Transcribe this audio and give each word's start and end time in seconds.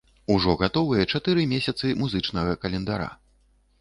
Ужо 0.35 0.53
гатовыя 0.61 1.03
чатыры 1.13 1.45
месяцы 1.53 1.93
музычнага 2.03 2.59
календара. 2.65 3.11